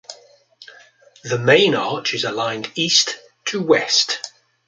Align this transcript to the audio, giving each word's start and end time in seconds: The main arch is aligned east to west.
The 1.23 1.37
main 1.37 1.75
arch 1.75 2.15
is 2.15 2.23
aligned 2.23 2.71
east 2.73 3.19
to 3.45 3.61
west. 3.61 4.19